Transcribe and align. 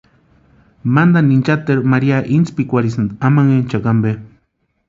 Mantani 0.95 1.35
inchateru 1.39 1.85
Mari 1.93 2.09
intspikwarhisïnti 2.39 3.23
amanhenchakwa 3.31 3.97
ampe. 3.97 4.17